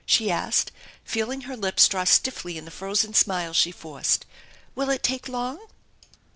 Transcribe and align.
'* 0.03 0.05
she 0.07 0.31
asked, 0.31 0.71
feeling 1.03 1.41
her 1.41 1.55
lips 1.55 1.87
draw 1.87 2.03
stiffly 2.03 2.57
in 2.57 2.65
the 2.65 2.71
frozen 2.71 3.13
smile 3.13 3.53
she 3.53 3.71
forced." 3.71 4.25
Will 4.75 4.89
it 4.89 5.03
take 5.03 5.27
long 5.29 5.59